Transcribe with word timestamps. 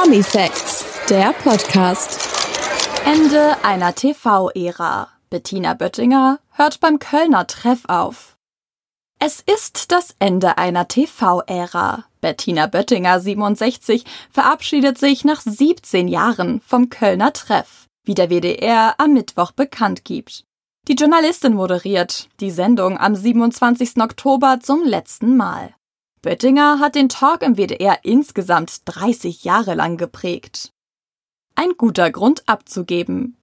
Promi 0.00 0.22
Facts, 0.22 0.84
der 1.10 1.32
Podcast. 1.32 2.20
Ende 3.04 3.56
einer 3.64 3.96
TV-Ära. 3.96 5.08
Bettina 5.28 5.74
Böttinger 5.74 6.38
hört 6.52 6.78
beim 6.78 7.00
Kölner 7.00 7.48
Treff 7.48 7.82
auf. 7.88 8.36
Es 9.18 9.40
ist 9.40 9.90
das 9.90 10.14
Ende 10.20 10.56
einer 10.56 10.86
TV-Ära. 10.86 12.04
Bettina 12.20 12.68
Böttinger, 12.68 13.18
67, 13.18 14.04
verabschiedet 14.30 14.98
sich 14.98 15.24
nach 15.24 15.40
17 15.40 16.06
Jahren 16.06 16.60
vom 16.60 16.90
Kölner 16.90 17.32
Treff, 17.32 17.86
wie 18.04 18.14
der 18.14 18.30
WDR 18.30 18.94
am 18.98 19.14
Mittwoch 19.14 19.50
bekannt 19.50 20.04
gibt. 20.04 20.44
Die 20.86 20.94
Journalistin 20.94 21.54
moderiert 21.54 22.28
die 22.38 22.52
Sendung 22.52 22.98
am 22.98 23.16
27. 23.16 24.00
Oktober 24.00 24.60
zum 24.62 24.84
letzten 24.84 25.36
Mal. 25.36 25.74
Böttinger 26.22 26.80
hat 26.80 26.94
den 26.96 27.08
Talk 27.08 27.42
im 27.42 27.56
WDR 27.56 27.98
insgesamt 28.02 28.82
30 28.86 29.44
Jahre 29.44 29.74
lang 29.74 29.96
geprägt. 29.96 30.72
Ein 31.54 31.74
guter 31.76 32.10
Grund 32.10 32.42
abzugeben. 32.48 33.36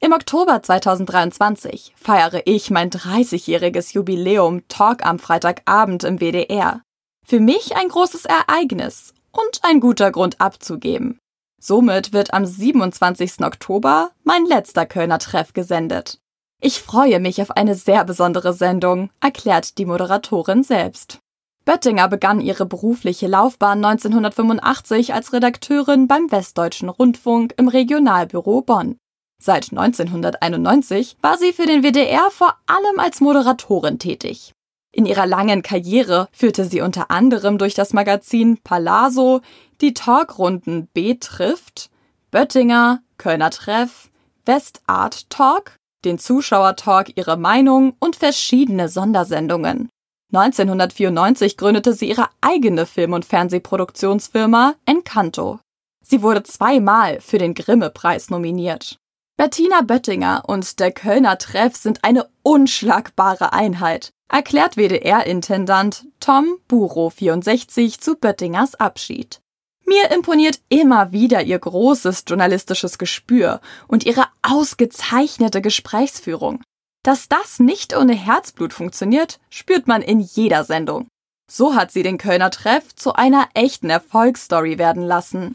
Im 0.00 0.12
Oktober 0.12 0.62
2023 0.62 1.94
feiere 1.96 2.42
ich 2.46 2.70
mein 2.70 2.90
30-jähriges 2.90 3.94
Jubiläum 3.94 4.68
Talk 4.68 5.04
am 5.04 5.18
Freitagabend 5.18 6.04
im 6.04 6.20
WDR. 6.20 6.82
Für 7.26 7.40
mich 7.40 7.74
ein 7.76 7.88
großes 7.88 8.26
Ereignis 8.26 9.12
und 9.32 9.60
ein 9.62 9.80
guter 9.80 10.12
Grund 10.12 10.40
abzugeben. 10.40 11.18
Somit 11.60 12.12
wird 12.12 12.32
am 12.32 12.46
27. 12.46 13.40
Oktober 13.40 14.12
mein 14.24 14.44
letzter 14.46 14.86
Kölner 14.86 15.18
Treff 15.18 15.52
gesendet. 15.52 16.18
Ich 16.60 16.80
freue 16.80 17.18
mich 17.18 17.42
auf 17.42 17.50
eine 17.50 17.74
sehr 17.74 18.04
besondere 18.04 18.52
Sendung, 18.52 19.10
erklärt 19.20 19.78
die 19.78 19.84
Moderatorin 19.84 20.62
selbst. 20.62 21.20
Böttinger 21.68 22.08
begann 22.08 22.40
ihre 22.40 22.64
berufliche 22.64 23.26
Laufbahn 23.26 23.84
1985 23.84 25.12
als 25.12 25.34
Redakteurin 25.34 26.08
beim 26.08 26.32
Westdeutschen 26.32 26.88
Rundfunk 26.88 27.52
im 27.58 27.68
Regionalbüro 27.68 28.62
Bonn. 28.62 28.96
Seit 29.38 29.70
1991 29.70 31.18
war 31.20 31.36
sie 31.36 31.52
für 31.52 31.66
den 31.66 31.82
WDR 31.82 32.30
vor 32.30 32.56
allem 32.64 32.98
als 32.98 33.20
Moderatorin 33.20 33.98
tätig. 33.98 34.54
In 34.92 35.04
ihrer 35.04 35.26
langen 35.26 35.60
Karriere 35.60 36.28
führte 36.32 36.64
sie 36.64 36.80
unter 36.80 37.10
anderem 37.10 37.58
durch 37.58 37.74
das 37.74 37.92
Magazin 37.92 38.56
Palazzo 38.64 39.42
die 39.82 39.92
Talkrunden 39.92 40.86
B 40.94 41.16
trifft, 41.20 41.90
Böttinger, 42.30 43.02
Kölner 43.18 43.50
Treff, 43.50 44.08
Westart 44.46 45.28
Talk, 45.28 45.76
den 46.06 46.18
Zuschauertalk 46.18 47.18
Ihre 47.18 47.36
Meinung 47.36 47.94
und 47.98 48.16
verschiedene 48.16 48.88
Sondersendungen. 48.88 49.90
1994 50.32 51.56
gründete 51.56 51.94
sie 51.94 52.08
ihre 52.08 52.28
eigene 52.40 52.84
Film- 52.84 53.14
und 53.14 53.24
Fernsehproduktionsfirma 53.24 54.74
Encanto. 54.84 55.58
Sie 56.04 56.22
wurde 56.22 56.42
zweimal 56.42 57.20
für 57.20 57.38
den 57.38 57.54
Grimme-Preis 57.54 58.28
nominiert. 58.28 58.96
Bettina 59.38 59.82
Böttinger 59.82 60.42
und 60.46 60.80
der 60.80 60.92
Kölner 60.92 61.38
Treff 61.38 61.76
sind 61.76 62.04
eine 62.04 62.28
unschlagbare 62.42 63.52
Einheit, 63.52 64.10
erklärt 64.30 64.76
WDR-Intendant 64.76 66.06
Tom 66.20 66.58
Buro 66.66 67.08
64 67.08 68.00
zu 68.00 68.16
Böttingers 68.16 68.74
Abschied. 68.74 69.40
Mir 69.86 70.10
imponiert 70.10 70.60
immer 70.68 71.12
wieder 71.12 71.42
ihr 71.42 71.58
großes 71.58 72.24
journalistisches 72.26 72.98
Gespür 72.98 73.60
und 73.86 74.04
ihre 74.04 74.26
ausgezeichnete 74.42 75.62
Gesprächsführung. 75.62 76.60
Dass 77.08 77.26
das 77.26 77.58
nicht 77.58 77.96
ohne 77.96 78.12
Herzblut 78.12 78.74
funktioniert, 78.74 79.40
spürt 79.48 79.88
man 79.88 80.02
in 80.02 80.20
jeder 80.20 80.62
Sendung. 80.62 81.08
So 81.50 81.74
hat 81.74 81.90
sie 81.90 82.02
den 82.02 82.18
Kölner 82.18 82.50
Treff 82.50 82.94
zu 82.94 83.14
einer 83.14 83.48
echten 83.54 83.88
Erfolgsstory 83.88 84.76
werden 84.76 85.02
lassen. 85.02 85.54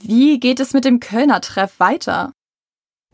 Wie 0.00 0.40
geht 0.40 0.60
es 0.60 0.72
mit 0.72 0.86
dem 0.86 0.98
Kölner 0.98 1.42
Treff 1.42 1.78
weiter? 1.78 2.32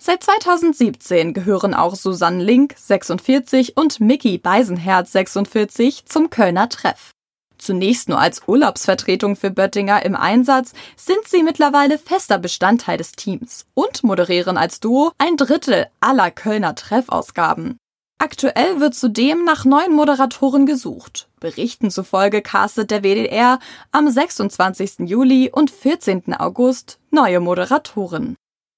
Seit 0.00 0.22
2017 0.22 1.34
gehören 1.34 1.74
auch 1.74 1.96
Susanne 1.96 2.44
Link 2.44 2.76
46 2.76 3.76
und 3.76 3.98
Mickey 3.98 4.38
Beisenherz 4.38 5.10
46 5.10 6.06
zum 6.06 6.30
Kölner 6.30 6.68
Treff. 6.68 7.10
Zunächst 7.58 8.08
nur 8.08 8.20
als 8.20 8.42
Urlaubsvertretung 8.46 9.36
für 9.36 9.50
Böttinger 9.50 10.04
im 10.04 10.16
Einsatz, 10.16 10.72
sind 10.96 11.26
sie 11.26 11.42
mittlerweile 11.42 11.98
fester 11.98 12.38
Bestandteil 12.38 12.96
des 12.96 13.12
Teams 13.12 13.66
und 13.74 14.04
moderieren 14.04 14.56
als 14.56 14.80
Duo 14.80 15.12
ein 15.18 15.36
Drittel 15.36 15.86
aller 16.00 16.30
Kölner 16.30 16.74
Treffausgaben. 16.74 17.78
Aktuell 18.20 18.80
wird 18.80 18.96
zudem 18.96 19.44
nach 19.44 19.64
neuen 19.64 19.94
Moderatoren 19.94 20.66
gesucht. 20.66 21.28
Berichten 21.38 21.90
zufolge 21.90 22.42
castet 22.42 22.90
der 22.90 23.04
WDR 23.04 23.60
am 23.92 24.10
26. 24.10 25.08
Juli 25.08 25.50
und 25.52 25.70
14. 25.70 26.34
August 26.34 26.98
neue 27.12 27.38
Moderatoren. 27.38 28.36